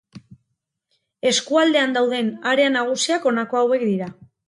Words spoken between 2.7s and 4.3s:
nagusiak honako hauek dira.